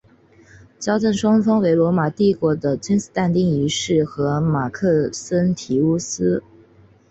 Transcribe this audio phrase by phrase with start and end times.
[0.79, 6.41] 交战双方为罗马帝国的君士坦丁一世和马克森提乌斯。